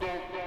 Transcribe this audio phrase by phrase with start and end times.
[0.00, 0.39] Don't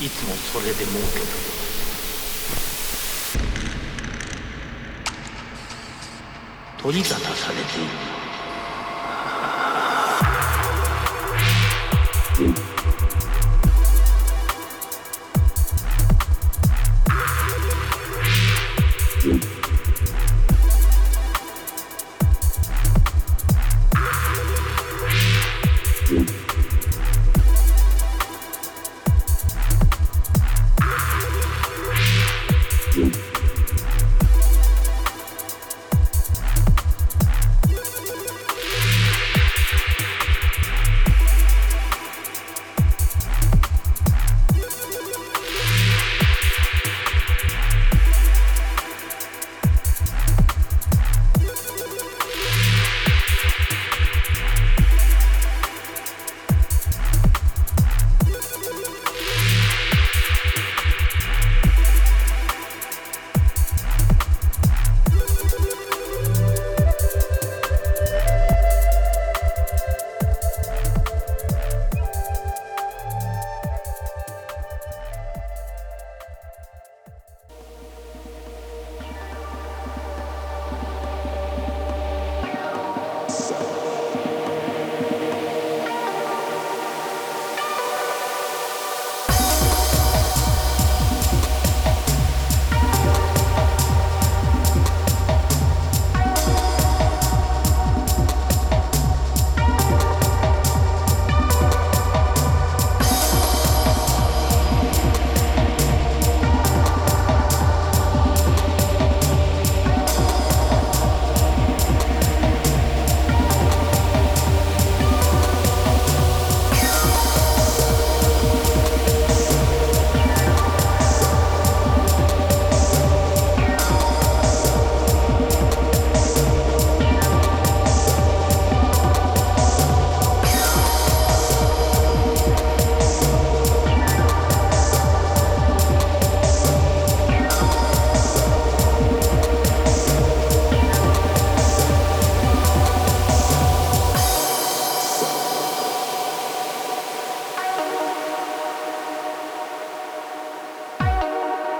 [0.00, 1.26] いつもそれで儲けてる
[6.80, 8.27] 取り沙汰されている。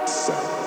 [0.09, 0.58] sound.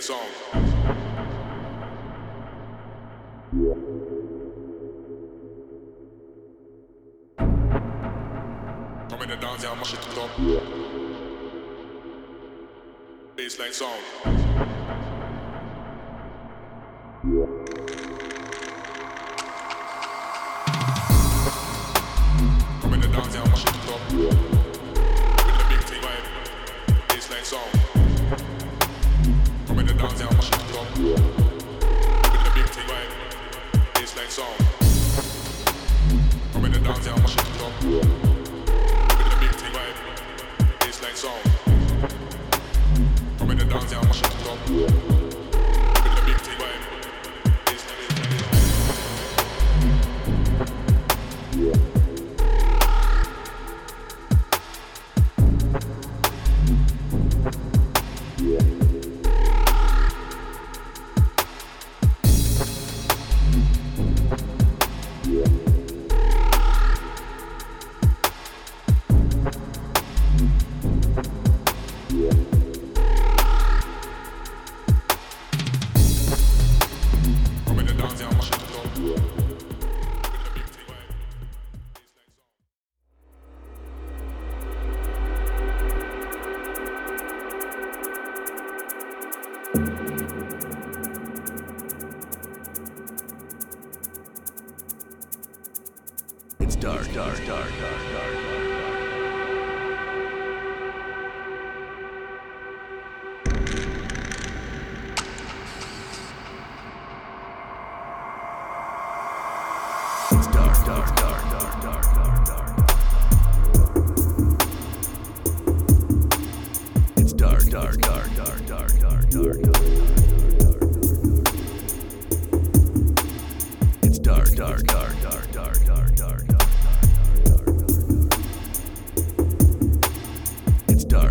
[0.00, 0.18] Dance on.
[9.08, 10.30] Kom in de dance, ja, mash it up.
[13.36, 14.00] Baseline song.
[44.70, 45.09] Yeah.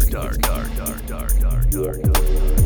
[0.09, 2.58] dark, dark, dark, dark, dark, dark, dark.